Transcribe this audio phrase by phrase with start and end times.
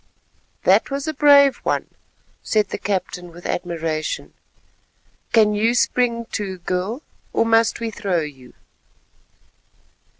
[0.63, 1.87] "That was a brave one,"
[2.41, 4.33] said the captain with admiration.
[5.31, 8.55] "Can you spring too, girl, or must we throw you?"